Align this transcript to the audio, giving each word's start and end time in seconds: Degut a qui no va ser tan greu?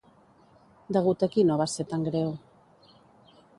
Degut 0.97 1.27
a 1.27 1.29
qui 1.35 1.45
no 1.51 1.59
va 1.63 1.69
ser 1.75 1.87
tan 1.93 2.09
greu? 2.11 2.35